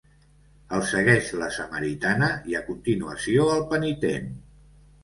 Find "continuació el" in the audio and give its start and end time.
2.71-3.67